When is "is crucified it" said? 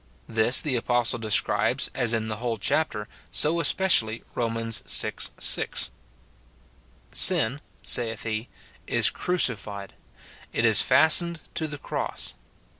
8.87-10.65